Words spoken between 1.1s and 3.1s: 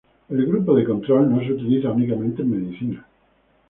no se utiliza únicamente en medicina.